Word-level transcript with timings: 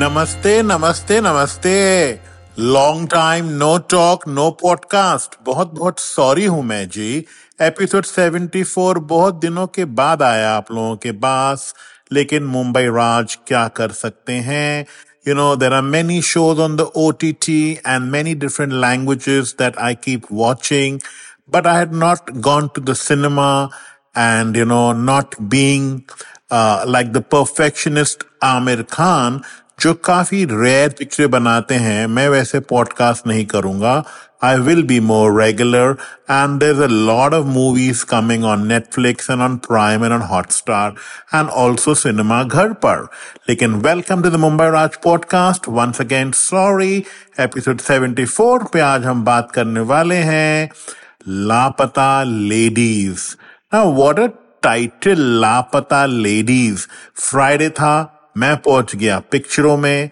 नमस्ते 0.00 0.50
नमस्ते 0.62 1.20
नमस्ते। 1.20 1.70
Long 2.58 3.08
time 3.08 3.48
no 3.62 3.76
talk 3.90 4.26
no 4.28 4.50
podcast 4.50 5.34
बहुत 5.46 5.72
बहुत 5.74 5.98
सॉरी 6.00 6.44
हूँ 6.44 6.62
मैं, 6.64 6.88
जी। 6.88 7.24
एपिसोड 7.62 8.04
74 8.04 8.98
बहुत 9.10 9.34
दिनों 9.40 9.66
के 9.66 9.84
बाद 9.98 10.22
आया 10.22 10.52
आप 10.52 10.70
लोगों 10.72 10.96
के 10.96 11.12
पास। 11.24 11.74
लेकिन 12.12 12.44
मुंबई 12.44 12.84
राज 12.86 13.38
क्या 13.46 13.66
कर 13.76 13.92
सकते 13.92 14.32
हैं? 14.48 14.86
You 15.28 15.34
know 15.34 15.54
there 15.56 15.72
are 15.72 15.82
many 15.82 16.20
shows 16.22 16.60
on 16.60 16.76
the 16.76 16.90
O 16.96 17.10
T 17.10 17.32
T 17.42 17.60
and 17.86 18.10
many 18.10 18.34
different 18.34 18.72
languages 18.72 19.54
that 19.58 19.78
I 19.78 19.94
keep 20.04 20.22
watching 20.32 21.00
but 21.50 21.66
I 21.66 21.78
had 21.78 21.94
not 22.06 22.30
gone 22.48 22.70
to 22.74 22.82
the 22.82 22.94
cinema 23.04 23.52
and 24.18 24.56
you 24.56 24.64
know 24.64 24.92
not 24.92 25.40
being 25.42 26.00
like 26.88 27.12
the 27.12 27.24
perfectionist 27.32 28.24
Aamir 28.44 28.82
Khan 28.92 29.40
जो 29.80 29.92
काफ़ी 30.04 30.44
rare 30.44 30.88
picture 30.98 31.26
बनाते 31.26 31.74
हैं 31.82 32.06
मैं 32.06 32.28
वैसे 32.28 32.60
podcast 32.72 33.26
नहीं 33.26 33.44
करूँगा 33.52 34.02
I 34.42 34.50
will 34.66 34.82
be 34.88 34.96
more 35.06 35.32
regular 35.36 35.98
and 36.34 36.62
there's 36.62 36.78
a 36.78 36.88
lot 37.08 37.34
of 37.38 37.46
movies 37.46 38.04
coming 38.04 38.44
on 38.50 38.62
Netflix 38.68 39.28
and 39.28 39.42
on 39.46 39.58
Prime 39.66 40.02
and 40.02 40.14
on 40.14 40.22
Hotstar 40.30 40.86
and 41.32 41.50
also 41.62 41.94
Cinema 42.02 42.38
Ghar 42.46 42.74
Par. 42.74 43.10
Lekin 43.48 43.82
welcome 43.82 44.22
to 44.22 44.30
the 44.30 44.38
Mumbai 44.38 44.70
Raj 44.72 44.96
podcast. 45.08 45.68
Once 45.80 46.00
again, 46.00 46.32
sorry, 46.32 47.04
episode 47.38 47.84
74 47.88 48.70
पे 48.72 48.80
आज 48.80 49.04
हम 49.04 49.24
बात 49.24 49.50
करने 49.54 49.80
वाले 49.92 50.16
हैं 50.30 50.70
Laapataa 51.48 52.12
Ladies 52.22 53.28
Now 53.74 53.84
what 54.00 54.22
a 54.24 54.30
title 54.62 55.20
Laapataa 55.40 56.04
Ladies 56.06 56.86
Friday 57.16 57.68
था 57.68 57.92
मैं 58.36 58.56
पहुँच 58.56 58.96
गया 58.96 59.18
पिक्चरों 59.30 59.76
में 59.76 60.10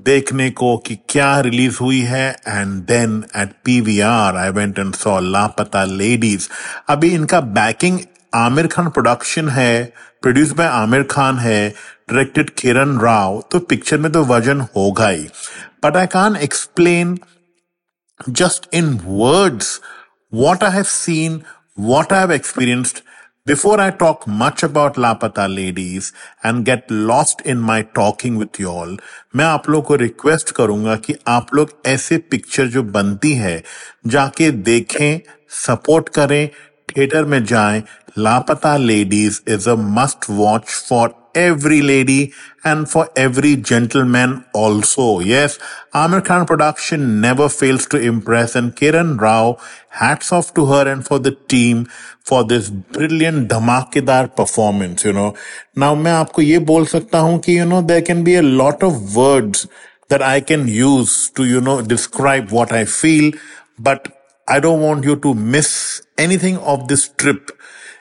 देखने 0.00 0.50
को 0.50 0.76
कि 0.76 0.98
क्या 1.08 1.40
रिलीज़ 1.40 1.78
हुई 1.80 2.00
है 2.00 2.36
and 2.48 2.82
then 2.84 3.24
at 3.36 3.52
PVR 3.64 4.36
I 4.36 4.50
went 4.50 4.78
and 4.78 4.94
saw 4.94 5.20
Laapataa 5.20 5.84
Ladies 5.84 6.48
अभी 6.88 7.10
इनका 7.10 7.40
बैकिंग 7.40 7.98
आमिर 8.34 8.66
खान 8.66 8.88
प्रोडक्शन 8.88 9.48
है 9.48 9.92
प्रोड्यूस 10.22 10.50
बाय 10.50 10.66
आमिर 10.66 11.02
खान 11.02 11.38
है 11.38 11.68
डायरेक्टेड 12.10 12.50
किरण 12.50 12.98
राव 12.98 13.42
तो 13.50 13.58
पिक्चर 13.58 13.98
में 13.98 14.12
तो 14.12 14.24
वज़न 14.24 14.60
होगा 14.60 15.08
ही। 15.08 15.28
But 15.84 15.96
I 15.96 16.06
can 16.06 16.36
explain 16.36 17.18
just 18.30 18.74
in 18.74 19.00
words 19.04 19.80
what 20.34 20.64
I 20.64 20.70
have 20.70 20.82
seen 20.82 21.42
what 21.80 22.12
I 22.12 22.18
have 22.18 22.36
experienced, 22.36 23.00
before 23.46 23.80
I 23.80 23.90
talk 23.90 24.26
much 24.26 24.62
about 24.62 24.96
Lapata 24.96 25.48
ladies 25.48 26.12
and 26.44 26.64
get 26.64 26.90
lost 26.90 27.40
in 27.40 27.58
my 27.58 27.82
talking 27.82 28.36
with 28.36 28.58
you 28.60 28.68
all, 28.68 28.96
मैं 29.36 29.44
आप 29.44 29.68
लोग 29.68 29.84
को 29.84 29.94
request 29.94 30.50
करूँगा 30.50 30.96
कि 30.96 31.14
आप 31.28 31.54
लोग 31.54 31.72
ऐसे 31.86 32.18
picture 32.18 32.66
जो 32.66 32.82
बनती 32.82 33.32
है 33.32 33.62
जाके 34.06 34.50
देखें 34.50 35.20
सपोर्ट 35.48 36.08
करें 36.08 36.48
थिएटर 36.90 37.24
में 37.24 37.44
जाएँ। 37.44 37.82
Laapataa 38.18 38.76
ladies 38.76 39.40
is 39.48 39.70
a 39.70 39.74
must 39.74 40.30
watch 40.30 40.68
for 40.88 41.19
every 41.33 41.81
lady 41.81 42.33
and 42.63 42.89
for 42.89 43.09
every 43.15 43.55
gentleman 43.55 44.45
also. 44.53 45.19
Yes, 45.19 45.59
Amir 45.93 46.21
Khan 46.21 46.45
production 46.45 47.19
never 47.21 47.49
fails 47.49 47.85
to 47.87 47.97
impress 47.97 48.55
and 48.55 48.75
Kiran 48.75 49.19
Rao, 49.19 49.57
hats 49.89 50.31
off 50.31 50.53
to 50.53 50.65
her 50.67 50.87
and 50.87 51.05
for 51.05 51.19
the 51.19 51.31
team 51.31 51.87
for 52.23 52.43
this 52.43 52.69
brilliant 52.69 53.49
धमाकेदार 53.49 54.35
performance, 54.35 55.03
you 55.03 55.13
know. 55.13 55.35
Now 55.75 55.95
मैं 55.95 56.11
आपको 56.11 56.41
ये 56.41 56.59
बोल 56.59 56.85
सकता 56.85 57.19
हूँ 57.19 57.39
कि, 57.39 57.57
you 57.59 57.65
know, 57.65 57.81
there 57.81 58.01
can 58.01 58.23
be 58.23 58.35
a 58.35 58.41
lot 58.41 58.83
of 58.83 59.15
words 59.15 59.67
that 60.09 60.21
I 60.21 60.39
can 60.39 60.67
use 60.67 61.29
to, 61.31 61.45
you 61.45 61.61
know, 61.61 61.81
describe 61.81 62.51
what 62.51 62.71
I 62.71 62.85
feel, 62.85 63.31
but 63.79 64.07
I 64.47 64.59
don't 64.59 64.81
want 64.81 65.03
you 65.03 65.15
to 65.17 65.33
miss 65.33 66.01
anything 66.17 66.57
of 66.57 66.87
this 66.87 67.07
trip. 67.09 67.51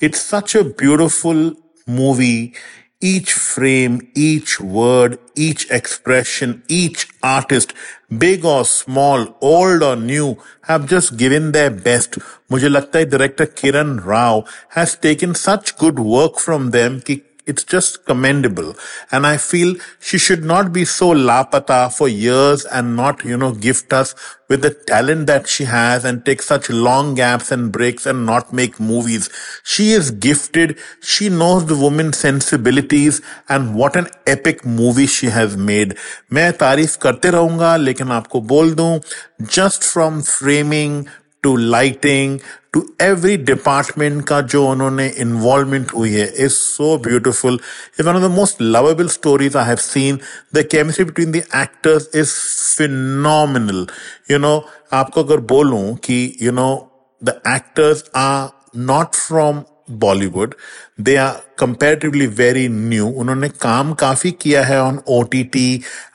It's 0.00 0.20
such 0.20 0.54
a 0.54 0.62
beautiful 0.62 1.54
movie. 1.86 2.54
Each 3.02 3.32
frame, 3.32 4.00
each 4.16 4.60
word, 4.60 5.18
each 5.36 5.70
expression, 5.70 6.62
each 6.68 7.06
artist, 7.22 7.72
big 8.18 8.44
or 8.44 8.64
small, 8.64 9.26
old 9.40 9.82
or 9.82 9.94
new, 9.96 10.36
have 10.62 10.88
just 10.92 11.16
given 11.16 11.52
their 11.52 11.70
best. 11.70 12.18
मुझे 12.52 12.68
लगता 12.68 12.98
है 12.98 13.10
director 13.10 13.46
Kiran 13.46 14.04
Rao 14.06 14.44
has 14.76 14.96
taken 15.06 15.34
such 15.34 15.76
good 15.78 15.98
work 15.98 16.40
from 16.46 16.70
them 16.70 17.00
कि 17.00 17.20
it's 17.48 17.64
just 17.64 18.04
commendable. 18.04 18.76
And 19.10 19.26
I 19.26 19.38
feel 19.38 19.76
she 19.98 20.18
should 20.18 20.44
not 20.44 20.70
be 20.72 20.84
so 20.84 21.12
lapata 21.14 21.90
for 21.90 22.06
years 22.06 22.66
and 22.66 22.94
not, 22.94 23.24
you 23.24 23.38
know, 23.38 23.52
gift 23.52 23.92
us 23.92 24.14
with 24.48 24.60
the 24.60 24.70
talent 24.70 25.26
that 25.28 25.48
she 25.48 25.64
has 25.64 26.04
and 26.04 26.24
take 26.26 26.42
such 26.42 26.68
long 26.68 27.14
gaps 27.14 27.50
and 27.50 27.72
breaks 27.72 28.04
and 28.04 28.26
not 28.26 28.52
make 28.52 28.78
movies. 28.78 29.30
She 29.64 29.92
is 29.92 30.10
gifted. 30.10 30.78
She 31.00 31.30
knows 31.30 31.64
the 31.66 31.76
woman's 31.76 32.18
sensibilities 32.18 33.22
and 33.48 33.74
what 33.74 33.96
an 33.96 34.08
epic 34.26 34.64
movie 34.66 35.06
she 35.06 35.28
has 35.38 35.56
made. 35.56 35.96
मैं 36.32 36.52
तारीफ 36.58 36.96
करते 37.02 37.30
रहूंगा 37.30 37.76
लेकिन 37.76 38.10
आपको 38.12 38.40
बोल 38.52 38.74
दूं 38.80 38.98
just 39.56 39.84
from 39.84 40.20
framing 40.22 41.06
to 41.42 41.56
lighting 41.56 42.40
to 42.73 42.85
every 43.01 43.35
department 43.47 44.23
का 44.27 44.39
जो 44.53 44.65
उन्होंने 44.67 45.07
इन्वॉल्वमेंट 45.19 45.91
हुई 45.95 46.11
है 46.11 46.27
is 46.45 46.53
so 46.53 46.97
beautiful 46.97 47.59
is 47.99 48.07
one 48.07 48.15
of 48.15 48.23
the 48.23 48.31
most 48.31 48.61
lovable 48.61 49.07
stories 49.07 49.57
I 49.57 49.65
have 49.65 49.77
seen 49.83 50.19
the 50.55 50.65
chemistry 50.71 51.05
between 51.05 51.31
the 51.31 51.43
actors 51.55 52.09
is 52.15 52.33
final 52.77 53.85
you 54.31 54.37
know 54.39 54.55
आपको 54.93 55.23
अगर 55.23 55.37
बोलूँ 55.53 55.83
कि 56.05 56.17
you 56.41 56.51
know 56.51 56.69
the 57.21 57.39
actors 57.47 58.03
are 58.15 58.49
not 58.83 59.15
from 59.15 59.61
Bollywood 59.99 60.55
they 60.99 61.15
are 61.15 61.41
comparatively 61.59 62.25
very 62.37 62.67
new 62.69 63.07
उन्होंने 63.19 63.49
काम 63.61 63.93
काफ़ी 64.01 64.31
किया 64.41 64.63
है 64.65 64.79
on 64.81 64.99
O 65.07 65.21
T 65.31 65.43
T 65.53 65.65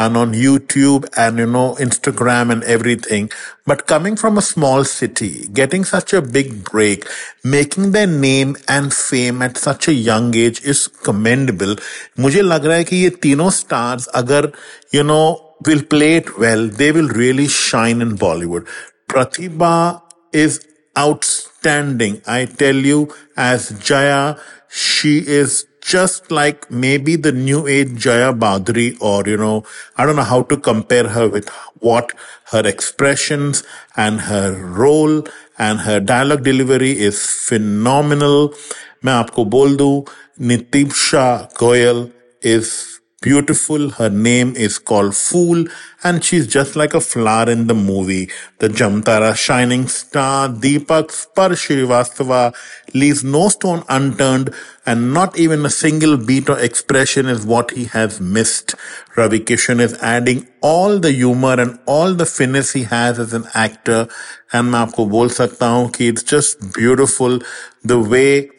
and 0.00 0.16
on 0.16 0.34
YouTube 0.34 1.06
and 1.18 1.40
you 1.40 1.46
know 1.46 1.64
Instagram 1.80 2.52
and 2.52 2.64
everything 2.74 3.28
but 3.68 3.80
coming 3.88 4.16
from 4.16 4.36
a 4.36 4.40
small 4.42 4.84
city 4.84 5.30
getting 5.50 5.84
such 5.84 6.14
a 6.14 6.20
big 6.32 6.52
break 6.72 7.04
making 7.46 7.92
the 7.92 8.06
name 8.10 8.54
and 8.70 8.90
fame 8.90 9.42
at 9.42 9.56
such 9.58 9.88
a 9.88 9.92
young 9.92 10.36
age 10.38 10.60
is 10.64 10.86
commendable 11.04 11.76
मुझे 12.20 12.42
लग 12.42 12.66
रहा 12.66 12.76
है 12.76 12.84
कि 12.84 12.96
ये 12.96 13.10
तीनों 13.22 13.50
stars 13.52 14.06
अगर 14.16 14.50
you 14.94 15.02
know 15.04 15.22
will 15.68 15.80
play 15.90 16.16
it 16.16 16.30
well 16.38 16.68
they 16.78 16.90
will 16.90 17.08
really 17.16 17.48
shine 17.50 18.02
in 18.02 18.12
Bollywood 18.18 18.64
Pratibha 19.08 19.74
is 20.34 20.58
outstanding. 20.98 22.22
I 22.26 22.44
tell 22.44 22.76
you, 22.76 23.14
as 23.36 23.70
Jaya, 23.80 24.36
she 24.68 25.18
is 25.18 25.66
just 25.80 26.30
like 26.30 26.70
maybe 26.70 27.16
the 27.16 27.32
new 27.32 27.66
age 27.66 27.96
Jaya 27.96 28.32
Bhaduri, 28.32 28.96
or 29.00 29.24
you 29.26 29.36
know, 29.36 29.64
I 29.96 30.06
don't 30.06 30.16
know 30.16 30.22
how 30.22 30.42
to 30.42 30.56
compare 30.56 31.08
her 31.08 31.28
with 31.28 31.48
what 31.80 32.12
her 32.52 32.66
expressions 32.66 33.64
and 33.96 34.20
her 34.20 34.52
role 34.54 35.26
and 35.58 35.80
her 35.80 36.00
dialogue 36.00 36.44
delivery 36.44 36.92
is 36.98 37.24
phenomenal. 37.26 38.54
मैं 39.04 39.12
आपको 39.12 39.44
बोल 39.44 39.76
दूं 39.76 40.02
Nitisha 40.46 41.26
Goyal 41.60 42.10
is 42.42 42.68
beautiful. 43.22 43.90
Her 43.90 44.10
name 44.10 44.54
is 44.56 44.78
called 44.78 45.16
Phool, 45.16 45.64
and 46.04 46.22
she's 46.22 46.46
just 46.46 46.76
like 46.76 46.92
a 46.92 47.00
flower 47.00 47.48
in 47.48 47.68
the 47.68 47.74
movie. 47.74 48.28
The 48.58 48.68
Jamtara 48.68 49.34
shining 49.34 49.86
star 49.88 50.48
Deepak 50.48 51.12
Sparsh 51.18 51.62
Shrivastava 51.64 52.54
leaves 52.92 53.24
no 53.24 53.48
stone 53.48 53.84
unturned, 53.88 54.50
and 54.84 55.14
not 55.14 55.38
even 55.38 55.64
a 55.64 55.70
single 55.70 56.16
beat 56.16 56.50
or 56.50 56.58
expression 56.58 57.26
is 57.26 57.46
what 57.46 57.70
he 57.70 57.84
has 57.84 58.20
missed. 58.20 58.74
Ravi 59.16 59.40
Kishan 59.40 59.80
is 59.80 59.94
adding 60.02 60.48
all 60.60 60.98
the 60.98 61.12
humor 61.12 61.58
and 61.58 61.78
all 61.86 62.14
the 62.14 62.26
finesse 62.26 62.72
he 62.72 62.82
has 62.82 63.18
as 63.18 63.32
an 63.32 63.46
actor, 63.54 64.08
and 64.52 64.74
I 64.76 64.86
can 64.86 65.16
tell 65.16 65.90
you 65.98 66.08
it's 66.08 66.22
just 66.22 66.74
beautiful 66.74 67.38
the 67.82 67.98
way 67.98 68.50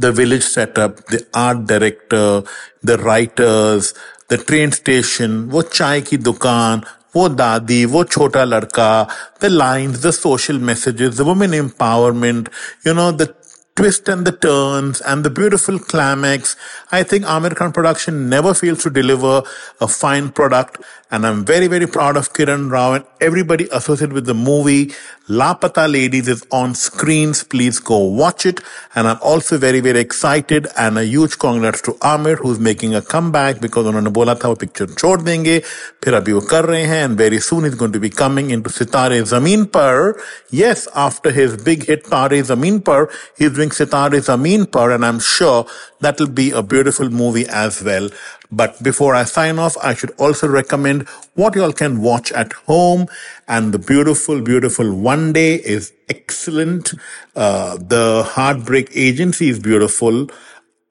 the 0.00 0.12
village 0.12 0.44
setup, 0.44 1.04
the 1.06 1.26
art 1.34 1.66
director, 1.66 2.42
the 2.82 2.98
writers, 2.98 3.94
the 4.28 4.38
train 4.38 4.72
station, 4.72 5.50
wo 5.50 5.62
chai 5.62 6.00
ki 6.02 6.18
dukan, 6.18 6.84
wo 7.14 7.28
dadi, 7.28 7.86
wo 7.86 8.04
chota 8.04 8.44
ladka, 8.46 9.10
the 9.40 9.50
lines, 9.50 10.02
the 10.02 10.12
social 10.12 10.58
messages, 10.58 11.16
the 11.16 11.24
women 11.24 11.52
empowerment, 11.52 12.48
you 12.84 12.94
know, 12.94 13.10
the 13.10 13.34
twist 13.78 14.08
and 14.08 14.26
the 14.26 14.32
turns 14.32 15.00
and 15.02 15.24
the 15.24 15.30
beautiful 15.30 15.78
climax. 15.78 16.56
I 16.90 17.04
think 17.04 17.24
Amir 17.24 17.50
Khan 17.50 17.70
production 17.70 18.28
never 18.28 18.52
fails 18.52 18.82
to 18.82 18.90
deliver 18.90 19.42
a 19.80 19.86
fine 19.86 20.30
product. 20.30 20.78
And 21.10 21.26
I'm 21.26 21.44
very, 21.44 21.68
very 21.68 21.86
proud 21.86 22.18
of 22.18 22.32
Kiran 22.34 22.70
Rao 22.70 22.92
and 22.92 23.04
everybody 23.20 23.66
associated 23.72 24.12
with 24.12 24.26
the 24.26 24.34
movie. 24.34 24.92
Laapata 25.28 25.90
Ladies 25.90 26.28
is 26.28 26.46
on 26.50 26.74
screens. 26.74 27.44
Please 27.44 27.78
go 27.78 27.98
watch 27.98 28.44
it. 28.44 28.60
And 28.94 29.06
I'm 29.08 29.18
also 29.22 29.56
very, 29.56 29.80
very 29.80 30.00
excited 30.00 30.66
and 30.76 30.98
a 30.98 31.04
huge 31.04 31.38
congrats 31.38 31.80
to 31.82 31.96
Amir 32.02 32.36
who's 32.36 32.58
making 32.58 32.94
a 32.94 33.00
comeback 33.00 33.60
because 33.60 33.86
उन्होंने 33.86 34.10
बोला 34.10 34.34
था 34.34 34.48
वो 34.48 34.58
picture 34.62 34.86
छोड़ 34.86 35.20
देंगे 35.22 35.58
फिर 36.04 36.14
अभी 36.14 36.32
वो 36.32 36.40
कर 36.50 36.64
रहे 36.64 36.82
हैं 36.92 37.04
and 37.06 37.16
very 37.16 37.40
soon 37.40 37.64
he's 37.64 37.74
going 37.74 37.92
to 37.92 38.00
be 38.00 38.10
coming 38.10 38.50
into 38.50 38.70
Sitare 38.70 39.22
Zameen 39.32 39.70
Par. 39.70 40.16
Yes, 40.50 40.88
after 40.94 41.30
his 41.30 41.56
big 41.56 41.86
hit 41.86 42.04
Taare 42.04 42.42
Zameen 42.52 42.84
Par, 42.84 43.08
he's 43.36 43.52
doing 43.52 43.67
Sitare 43.70 44.20
Zameen 44.20 44.70
Par 44.70 44.90
and 44.92 45.04
I'm 45.04 45.20
sure 45.20 45.66
that'll 46.00 46.28
be 46.28 46.50
a 46.50 46.62
beautiful 46.62 47.10
movie 47.10 47.46
as 47.48 47.82
well. 47.82 48.10
But 48.50 48.82
before 48.82 49.14
I 49.14 49.24
sign 49.24 49.58
off, 49.58 49.76
I 49.82 49.94
should 49.94 50.12
also 50.18 50.48
recommend 50.48 51.08
what 51.34 51.54
y'all 51.54 51.72
can 51.72 52.00
watch 52.00 52.32
at 52.32 52.52
home. 52.52 53.06
And 53.46 53.72
the 53.74 53.78
beautiful, 53.78 54.40
beautiful 54.40 54.94
One 54.94 55.32
Day 55.32 55.54
is 55.56 55.92
excellent. 56.08 56.94
Uh, 57.36 57.76
the 57.76 58.24
Heartbreak 58.26 58.90
Agency 58.94 59.48
is 59.48 59.58
beautiful. 59.58 60.28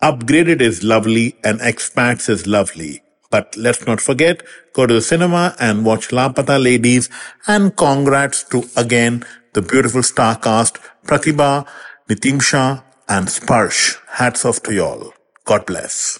Upgraded 0.02 0.62
is 0.62 0.84
lovely 0.84 1.36
and 1.44 1.60
Expats 1.60 2.30
is 2.30 2.46
lovely. 2.46 3.02
But 3.30 3.58
let's 3.58 3.86
not 3.86 4.00
forget, 4.00 4.42
go 4.74 4.86
to 4.86 4.94
the 4.94 5.02
cinema 5.02 5.56
and 5.60 5.86
watch 5.86 6.10
Laapata 6.10 6.62
Ladies 6.64 7.10
and 7.46 7.76
congrats 7.76 8.44
to 8.46 8.64
again 8.78 9.26
the 9.54 9.62
beautiful 9.62 10.04
star 10.04 10.38
cast 10.38 10.78
Pratibha, 11.06 11.68
Nitimsha 12.10 12.84
and 13.10 13.28
Sparsh. 13.28 13.98
Hats 14.08 14.46
off 14.46 14.64
to 14.64 14.74
y'all. 14.74 15.14
God 15.44 15.66
bless. 15.66 16.20